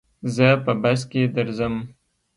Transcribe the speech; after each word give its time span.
زه 0.35 0.47
په 0.63 0.71
بس 0.81 1.01
کي 1.11 1.21
درځم. 1.35 1.75